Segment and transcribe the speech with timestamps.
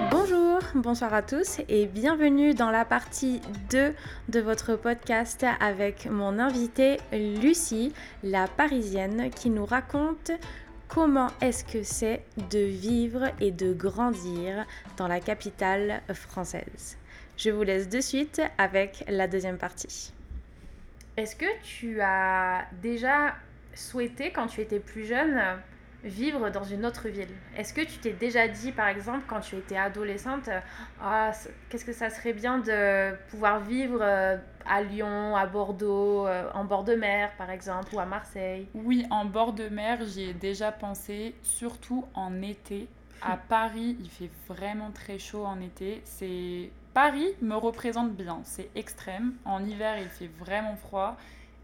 [0.00, 3.40] Bonjour, bonsoir à tous et bienvenue dans la partie
[3.70, 3.92] 2
[4.28, 7.92] de votre podcast avec mon invitée Lucie,
[8.22, 10.30] la parisienne, qui nous raconte
[10.86, 16.96] comment est-ce que c'est de vivre et de grandir dans la capitale française.
[17.36, 20.12] Je vous laisse de suite avec la deuxième partie.
[21.16, 23.34] Est-ce que tu as déjà
[23.74, 25.40] souhaité, quand tu étais plus jeune,
[26.04, 29.56] vivre dans une autre ville Est-ce que tu t'es déjà dit, par exemple, quand tu
[29.56, 30.48] étais adolescente,
[31.02, 31.32] ah,
[31.68, 36.64] qu'est-ce que ça serait bien de pouvoir vivre euh, à Lyon, à Bordeaux, euh, en
[36.64, 38.68] bord de mer, par exemple, ou à Marseille?
[38.74, 42.86] Oui, en bord de mer, j'y ai déjà pensé, surtout en été.
[43.20, 46.00] À Paris, il fait vraiment très chaud en été.
[46.04, 49.34] C'est Paris me représente bien, c'est extrême.
[49.44, 51.16] En hiver, il fait vraiment froid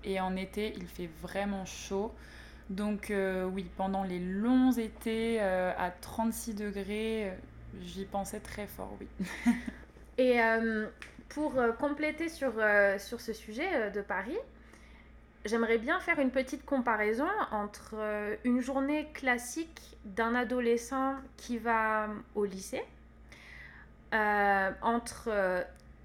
[0.05, 2.13] et en été, il fait vraiment chaud.
[2.71, 7.35] Donc euh, oui, pendant les longs étés euh, à 36 degrés, euh,
[7.83, 9.09] j'y pensais très fort, oui.
[10.19, 10.39] et
[11.29, 12.53] pour compléter sur,
[12.99, 14.39] sur ce sujet de Paris,
[15.45, 17.97] j'aimerais bien faire une petite comparaison entre
[18.45, 22.85] une journée classique d'un adolescent qui va au lycée,
[24.13, 25.65] entre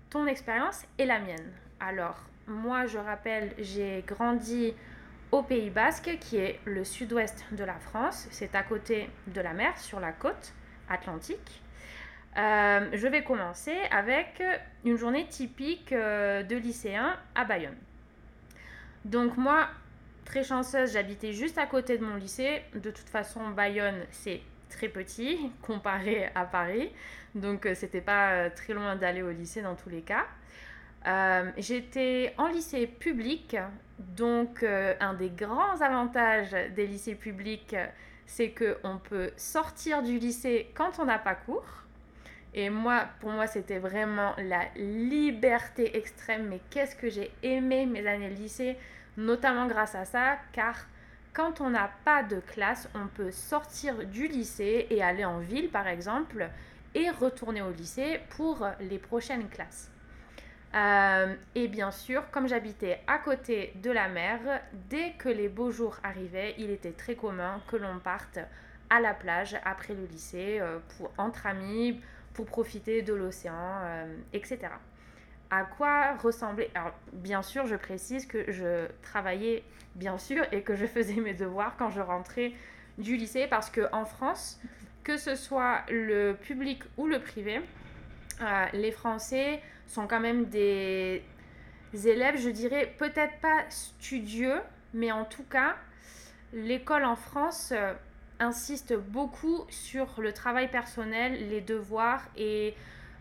[0.09, 1.51] ton expérience et la mienne.
[1.79, 4.73] Alors, moi, je rappelle, j'ai grandi
[5.31, 8.27] au Pays Basque, qui est le sud-ouest de la France.
[8.31, 10.53] C'est à côté de la mer, sur la côte
[10.89, 11.61] atlantique.
[12.37, 14.41] Euh, je vais commencer avec
[14.85, 17.77] une journée typique euh, de lycéen à Bayonne.
[19.05, 19.67] Donc moi,
[20.25, 22.61] très chanceuse, j'habitais juste à côté de mon lycée.
[22.75, 26.91] De toute façon, Bayonne, c'est très petit comparé à Paris.
[27.35, 30.25] Donc euh, c'était pas très loin d'aller au lycée dans tous les cas.
[31.07, 33.55] Euh, j'étais en lycée public,
[33.99, 37.75] donc euh, un des grands avantages des lycées publics,
[38.25, 41.65] c'est qu'on peut sortir du lycée quand on n'a pas cours.
[42.53, 46.47] Et moi, pour moi, c'était vraiment la liberté extrême.
[46.49, 48.75] Mais qu'est-ce que j'ai aimé mes années de lycée,
[49.17, 50.75] notamment grâce à ça, car
[51.33, 55.69] quand on n'a pas de classe, on peut sortir du lycée et aller en ville,
[55.69, 56.49] par exemple,
[56.95, 59.91] et retourner au lycée pour les prochaines classes.
[60.75, 64.39] Euh, et bien sûr, comme j'habitais à côté de la mer,
[64.89, 68.39] dès que les beaux jours arrivaient, il était très commun que l'on parte
[68.89, 71.99] à la plage après le lycée euh, pour, entre amis,
[72.33, 74.59] pour profiter de l'océan, euh, etc.
[75.49, 76.69] À quoi ressemblait...
[76.75, 79.63] Alors, bien sûr, je précise que je travaillais,
[79.95, 82.53] bien sûr, et que je faisais mes devoirs quand je rentrais
[82.99, 84.61] du lycée, parce qu'en France,
[85.03, 87.61] que ce soit le public ou le privé,
[88.73, 91.23] les Français sont quand même des
[91.93, 94.61] élèves, je dirais, peut-être pas studieux,
[94.93, 95.75] mais en tout cas,
[96.53, 97.93] l'école en France euh,
[98.39, 102.73] insiste beaucoup sur le travail personnel, les devoirs et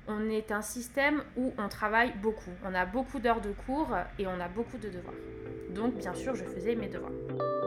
[0.07, 2.53] on est un système où on travaille beaucoup.
[2.65, 5.17] On a beaucoup d'heures de cours et on a beaucoup de devoirs.
[5.71, 7.58] Donc bien sûr, je faisais mes devoirs.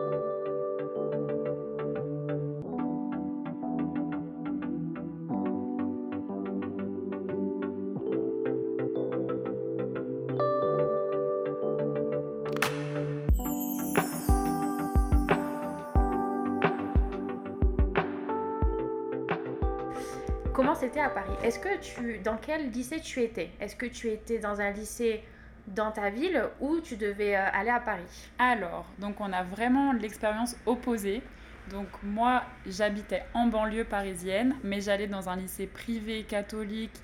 [20.76, 21.34] C'était à Paris?
[21.44, 23.52] Est-ce que tu, dans quel lycée tu étais?
[23.60, 25.24] Est-ce que tu étais dans un lycée
[25.68, 28.30] dans ta ville ou tu devais euh, aller à Paris?
[28.40, 31.22] Alors, donc on a vraiment l'expérience opposée.
[31.70, 36.96] Donc moi, j'habitais en banlieue parisienne, mais j'allais dans un lycée privé catholique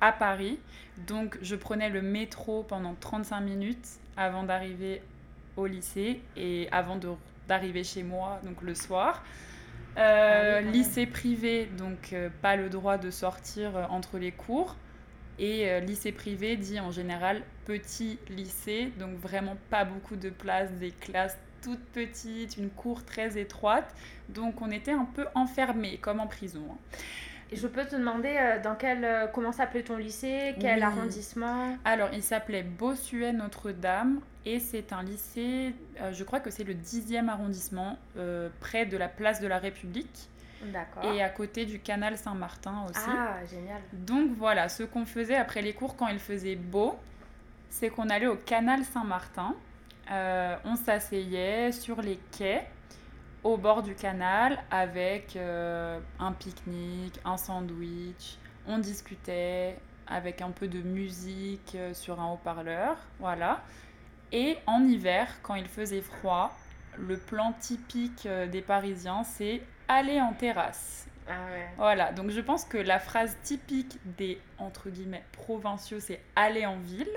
[0.00, 0.58] à Paris.
[1.06, 5.02] Donc je prenais le métro pendant 35 minutes avant d'arriver
[5.56, 6.98] au lycée et avant
[7.48, 9.22] d'arriver chez moi, donc le soir.
[9.98, 14.76] Euh, lycée privé, donc euh, pas le droit de sortir euh, entre les cours.
[15.38, 20.90] Et lycée privé dit en général petit lycée, donc vraiment pas beaucoup de place, des
[20.90, 23.94] classes toutes petites, une cour très étroite.
[24.28, 26.62] Donc on était un peu enfermés, comme en prison.
[26.70, 26.98] Hein.
[27.54, 31.76] Je peux te demander euh, dans quel, euh, comment s'appelait ton lycée, quel arrondissement?
[31.84, 36.74] Alors, il s'appelait Bossuet Notre-Dame et c'est un lycée, euh, je crois que c'est le
[36.74, 37.98] 10e arrondissement,
[38.60, 40.28] près de la place de la République.
[40.64, 41.12] D'accord.
[41.12, 43.08] Et à côté du canal Saint-Martin aussi.
[43.08, 43.80] Ah, génial.
[43.92, 46.96] Donc voilà, ce qu'on faisait après les cours quand il faisait beau,
[47.68, 49.54] c'est qu'on allait au canal Saint-Martin.
[50.08, 52.64] on s'asseyait sur les quais
[53.44, 58.38] au bord du canal avec euh, un pique-nique, un sandwich.
[58.66, 63.62] On discutait avec un peu de musique euh, sur un haut-parleur, voilà.
[64.30, 66.56] Et en hiver, quand il faisait froid,
[66.98, 71.06] le plan typique euh, des Parisiens, c'est aller en terrasse.
[71.28, 71.68] Ah ouais.
[71.76, 76.78] Voilà, donc je pense que la phrase typique des entre guillemets provinciaux, c'est aller en
[76.78, 77.10] ville.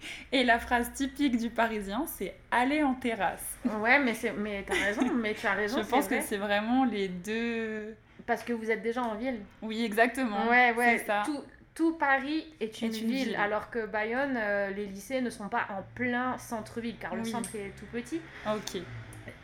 [0.32, 3.58] Et la phrase typique du parisien, c'est aller en terrasse.
[3.64, 4.32] Ouais, mais, c'est...
[4.32, 5.82] mais t'as raison, mais tu as raison.
[5.82, 6.18] je pense vrai.
[6.18, 7.94] que c'est vraiment les deux.
[8.26, 9.40] Parce que vous êtes déjà en ville.
[9.62, 10.46] Oui, exactement.
[10.48, 10.98] Ouais, ouais.
[10.98, 11.22] C'est ça.
[11.24, 11.42] Tout,
[11.74, 13.36] tout Paris est une, Est une ville, ville.
[13.36, 17.30] alors que Bayonne, euh, les lycées ne sont pas en plein centre-ville, car le Oui.
[17.30, 18.20] centre est tout petit.
[18.46, 18.82] Ok.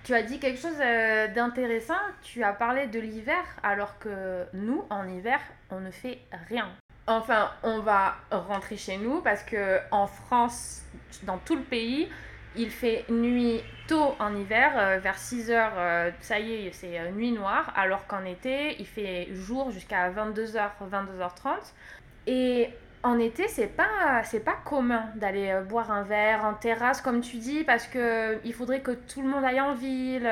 [0.05, 4.85] Tu as dit quelque chose euh, d'intéressant, tu as parlé de l'hiver, alors que nous,
[4.89, 6.71] en hiver, on ne fait rien.
[7.09, 10.83] Enfin, on va rentrer chez nous parce que en France,
[11.23, 12.09] dans tout le pays,
[12.57, 16.99] il fait nuit tôt en hiver, euh, vers 6 heures, euh, ça y est, c'est
[16.99, 21.75] euh, nuit noire, alors qu'en été, il fait jour jusqu'à 22h, 22h30.
[22.27, 22.71] Et
[23.03, 27.37] en été, c'est pas, c'est pas commun d'aller boire un verre en terrasse, comme tu
[27.37, 30.29] dis, parce que il faudrait que tout le monde aille en ville.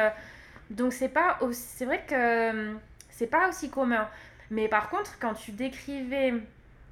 [0.71, 2.75] Donc c'est pas aussi, c'est vrai que
[3.11, 4.09] c'est pas aussi commun.
[4.51, 6.35] Mais par contre, quand tu décrivais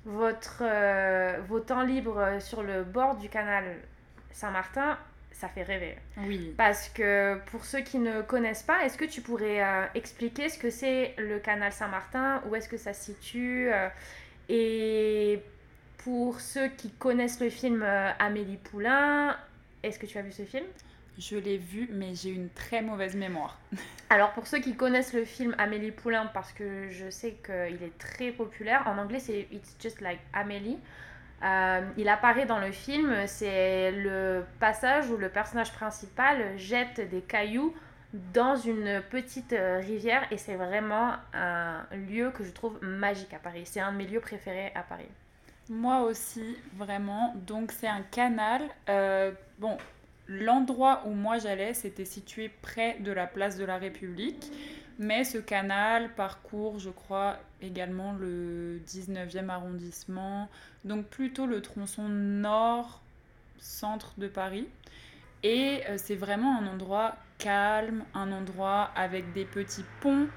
[0.04, 3.64] votre, euh, vos temps libres euh, sur le bord du canal
[4.32, 4.98] Saint-Martin,
[5.32, 5.96] ça fait rêver.
[6.18, 6.54] Oui.
[6.56, 10.58] Parce que pour ceux qui ne connaissent pas, est-ce que tu pourrais euh, expliquer ce
[10.58, 13.88] que c'est le canal Saint-Martin Où est-ce que ça se situe euh,
[14.48, 15.40] Et
[15.98, 17.84] pour ceux qui connaissent le film
[18.18, 19.36] Amélie Poulain,
[19.82, 20.64] est-ce que tu as vu ce film?
[21.18, 23.58] Je l'ai vu, mais j'ai une très mauvaise mémoire.
[24.10, 27.98] Alors pour ceux qui connaissent le film Amélie Poulain, parce que je sais qu'il est
[27.98, 30.78] très populaire, en anglais c'est It's Just Like Amélie.
[31.42, 37.20] Euh, il apparaît dans le film, c'est le passage où le personnage principal jette des
[37.20, 37.74] cailloux
[38.12, 43.38] dans une petite euh, rivière et c'est vraiment un lieu que je trouve magique à
[43.38, 43.62] Paris.
[43.64, 45.08] C'est un de mes lieux préférés à Paris.
[45.68, 47.34] Moi aussi, vraiment.
[47.46, 48.62] Donc c'est un canal.
[48.88, 49.78] Euh, bon,
[50.40, 54.50] l'endroit où moi j'allais, c'était situé près de la place de la République.
[54.98, 60.48] Mais ce canal parcourt, je crois, également le 19e arrondissement.
[60.84, 64.68] Donc plutôt le tronçon nord-centre de Paris.
[65.42, 70.28] Et euh, c'est vraiment un endroit calme, un endroit avec des petits ponts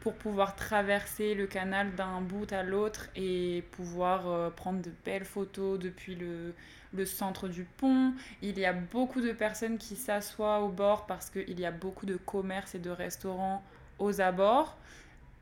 [0.00, 5.24] pour pouvoir traverser le canal d'un bout à l'autre et pouvoir euh, prendre de belles
[5.24, 6.54] photos depuis le,
[6.94, 8.14] le centre du pont.
[8.42, 12.06] Il y a beaucoup de personnes qui s'assoient au bord parce qu'il y a beaucoup
[12.06, 13.62] de commerces et de restaurants
[13.98, 14.76] aux abords.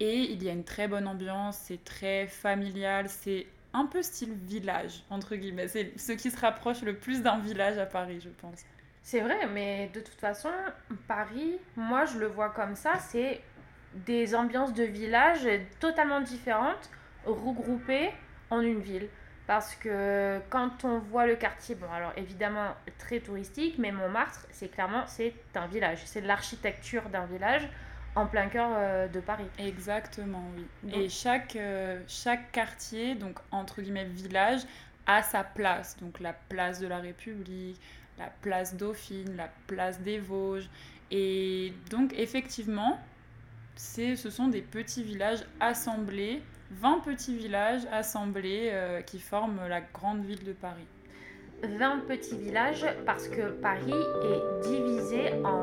[0.00, 4.34] Et il y a une très bonne ambiance, c'est très familial, c'est un peu style
[4.34, 5.68] village, entre guillemets.
[5.68, 8.64] C'est ce qui se rapproche le plus d'un village à Paris, je pense.
[9.02, 10.50] C'est vrai, mais de toute façon,
[11.08, 13.40] Paris, moi je le vois comme ça, c'est
[13.94, 15.46] des ambiances de village
[15.80, 16.90] totalement différentes,
[17.26, 18.10] regroupées
[18.50, 19.08] en une ville.
[19.46, 24.68] Parce que quand on voit le quartier, bon alors évidemment très touristique, mais Montmartre, c'est
[24.68, 27.68] clairement c'est un village, c'est l'architecture d'un village
[28.14, 29.46] en plein cœur euh, de Paris.
[29.58, 30.66] Exactement, oui.
[30.84, 34.60] Donc- Et chaque, euh, chaque quartier, donc entre guillemets village,
[35.06, 35.96] a sa place.
[36.00, 37.80] Donc la place de la République,
[38.18, 40.68] la place Dauphine, la place des Vosges.
[41.10, 43.00] Et donc effectivement,
[43.74, 46.42] c'est, ce sont des petits villages assemblés,
[46.80, 50.86] 20 petits villages assemblés euh, qui forment la grande ville de Paris.
[51.62, 55.62] 20 petits villages parce que Paris est divisé en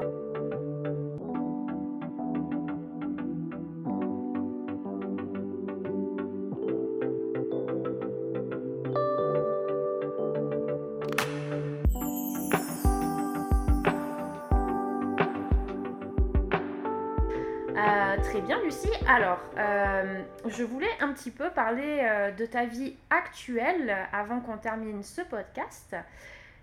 [19.20, 24.58] Alors, euh, je voulais un petit peu parler euh, de ta vie actuelle avant qu'on
[24.58, 25.94] termine ce podcast.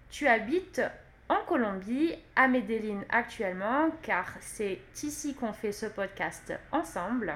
[0.09, 0.81] Tu habites
[1.29, 7.35] en Colombie, à Medellín actuellement, car c'est ici qu'on fait ce podcast ensemble.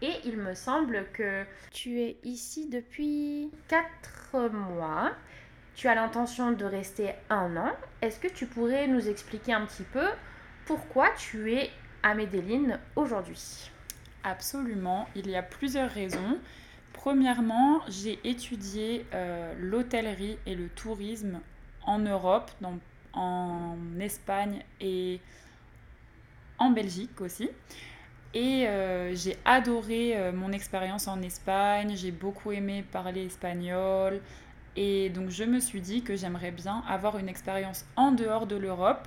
[0.00, 5.12] Et il me semble que tu es ici depuis 4 mois.
[5.76, 7.70] Tu as l'intention de rester un an.
[8.00, 10.08] Est-ce que tu pourrais nous expliquer un petit peu
[10.66, 11.70] pourquoi tu es
[12.02, 13.71] à Medellín aujourd'hui?
[14.24, 16.38] Absolument, il y a plusieurs raisons.
[16.92, 21.40] Premièrement, j'ai étudié euh, l'hôtellerie et le tourisme
[21.84, 22.78] en Europe, dans-
[23.14, 25.20] en Espagne et
[26.58, 27.50] en Belgique aussi.
[28.34, 34.20] Et euh, j'ai adoré euh, mon expérience en Espagne, j'ai beaucoup aimé parler espagnol.
[34.76, 38.56] Et donc je me suis dit que j'aimerais bien avoir une expérience en dehors de
[38.56, 39.06] l'Europe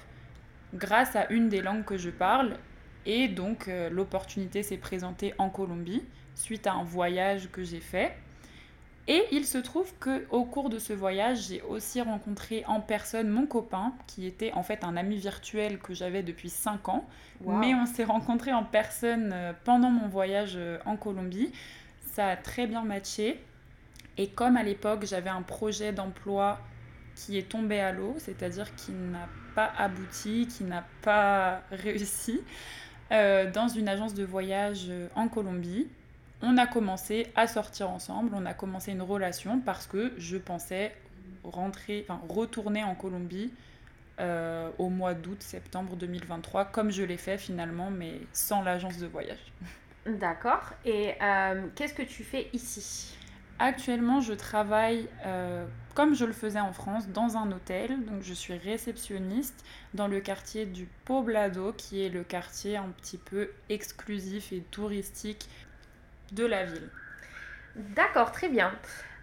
[0.76, 2.58] grâce à une des langues que je parle
[3.06, 6.04] et donc, euh, l'opportunité s'est présentée en Colombie
[6.36, 8.16] suite à un voyage que j'ai fait.
[9.08, 13.30] Et il se trouve que au cours de ce voyage, j'ai aussi rencontré en personne
[13.30, 17.06] mon copain, qui était en fait un ami virtuel que j'avais depuis 5 ans.
[17.46, 21.52] Mais on s'est rencontrés en personne euh, pendant mon voyage euh, en Colombie.
[22.14, 23.44] Ça a très bien matché.
[24.18, 26.60] Et comme à l'époque, j'avais un projet d'emploi
[27.16, 32.42] qui est tombé à l'eau, c'est-à-dire qui n'a pas abouti, qui n'a pas réussi,
[33.12, 35.88] euh, dans une agence de voyage en Colombie,
[36.42, 40.96] on a commencé à sortir ensemble, on a commencé une relation parce que je pensais
[41.44, 43.52] rentrer, enfin retourner en Colombie
[44.20, 49.08] euh, au mois d'août, septembre 2023, comme je l'ai fait finalement, mais sans l'agence de
[49.08, 49.52] voyage.
[50.06, 50.72] D'accord.
[50.86, 53.18] Et euh, qu'est-ce que tu fais ici?
[53.58, 58.04] Actuellement, je travaille euh, comme je le faisais en France dans un hôtel.
[58.06, 63.18] Donc, je suis réceptionniste dans le quartier du Poblado, qui est le quartier un petit
[63.18, 65.48] peu exclusif et touristique
[66.34, 66.90] de la ville.
[67.76, 68.74] D'accord, très bien.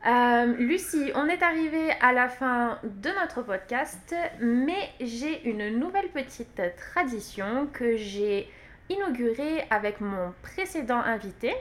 [0.06, 6.08] Euh, Lucie, on est arrivé à la fin de notre podcast, mais j'ai une nouvelle
[6.08, 8.50] petite tradition que j'ai
[8.88, 11.54] inaugurée avec mon précédent invité,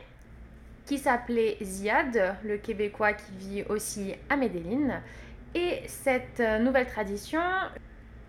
[0.92, 5.02] qui s'appelait Ziad, le Québécois qui vit aussi à Medellin.
[5.56, 7.40] Et cette nouvelle tradition,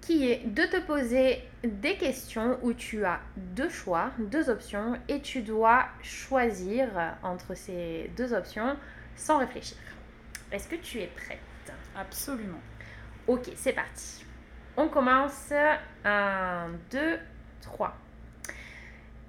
[0.00, 5.20] qui est de te poser des questions où tu as deux choix, deux options, et
[5.20, 6.86] tu dois choisir
[7.24, 8.76] entre ces deux options
[9.16, 9.78] sans réfléchir.
[10.52, 11.40] Est-ce que tu es prête?
[11.96, 12.60] Absolument.
[13.26, 14.24] Ok, c'est parti.
[14.76, 15.52] On commence.
[16.04, 17.18] Un, deux,
[17.60, 17.96] trois.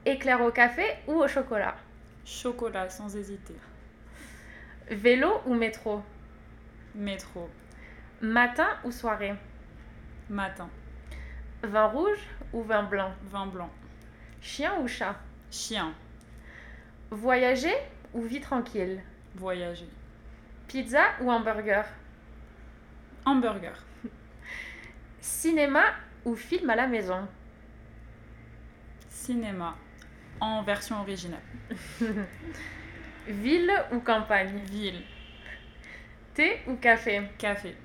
[0.06, 1.74] Éclair au café ou au chocolat?
[2.26, 3.56] Chocolat, sans hésiter.
[4.90, 6.02] Vélo ou métro?
[6.96, 7.50] Métro.
[8.22, 9.34] Matin ou soirée?
[10.30, 10.70] Matin.
[11.64, 12.20] Vin rouge
[12.54, 13.12] ou vin blanc?
[13.24, 13.70] Vin blanc.
[14.42, 15.16] Chien ou chat?
[15.52, 15.94] Chien.
[17.12, 17.76] Voyager
[18.14, 19.02] ou vie tranquille?
[19.36, 19.90] Voyager.
[20.68, 21.86] Pizza ou hamburger?
[23.26, 23.76] Hamburger.
[25.20, 25.84] Cinéma
[26.26, 27.28] ou film à la maison?
[29.10, 29.76] Cinéma.
[30.40, 31.40] En version originale.
[33.28, 34.60] Ville ou campagne?
[34.70, 35.02] Ville.
[36.34, 37.22] Thé ou café?
[37.38, 37.76] Café.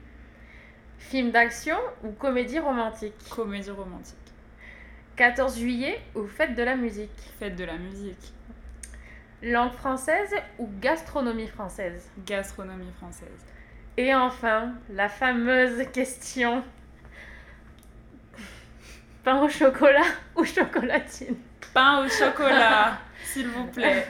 [0.98, 3.14] Film d'action ou comédie romantique?
[3.30, 4.16] Comédie romantique.
[5.16, 7.10] 14 juillet ou fête de la musique?
[7.38, 8.32] Fête de la musique.
[9.42, 12.10] Langue française ou gastronomie française?
[12.26, 13.44] Gastronomie française.
[13.96, 16.64] Et enfin, la fameuse question
[19.24, 21.36] pain au chocolat ou chocolatine?
[21.74, 24.06] Pain au chocolat, s'il vous plaît.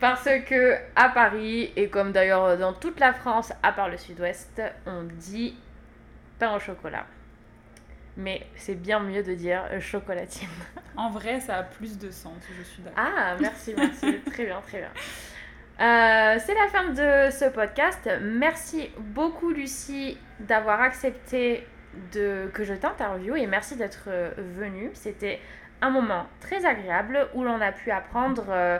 [0.00, 4.62] Parce que à Paris, et comme d'ailleurs dans toute la France, à part le sud-ouest,
[4.86, 5.56] on dit
[6.38, 7.06] pain au chocolat.
[8.16, 10.48] Mais c'est bien mieux de dire chocolatine.
[10.96, 13.04] En vrai, ça a plus de sens, je suis d'accord.
[13.16, 14.20] Ah, merci, merci.
[14.26, 14.90] très bien, très bien.
[15.80, 18.10] Euh, c'est la fin de ce podcast.
[18.20, 21.64] Merci beaucoup, Lucie, d'avoir accepté
[22.12, 24.90] de, que je t'interviewe et merci d'être venue.
[24.94, 25.40] C'était
[25.80, 28.78] un moment très agréable où l'on a pu apprendre, euh,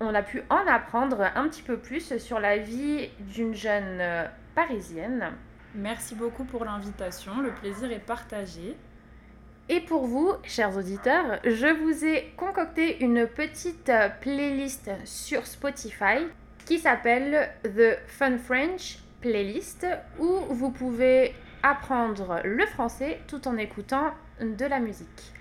[0.00, 4.26] on a pu en apprendre un petit peu plus sur la vie d'une jeune euh,
[4.54, 5.32] parisienne.
[5.74, 8.76] Merci beaucoup pour l'invitation, le plaisir est partagé.
[9.70, 16.26] Et pour vous, chers auditeurs, je vous ai concocté une petite playlist sur Spotify
[16.64, 19.86] qui s'appelle The Fun French Playlist
[20.18, 25.34] où vous pouvez apprendre le français tout en écoutant de la musique.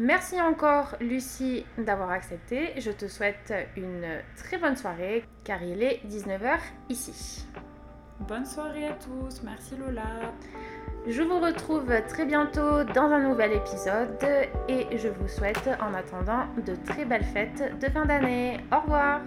[0.00, 2.72] Merci encore Lucie d'avoir accepté.
[2.78, 7.44] Je te souhaite une très bonne soirée car il est 19h ici.
[8.20, 10.32] Bonne soirée à tous, merci Lola.
[11.06, 14.18] Je vous retrouve très bientôt dans un nouvel épisode
[14.68, 18.58] et je vous souhaite en attendant de très belles fêtes de fin d'année.
[18.72, 19.20] Au revoir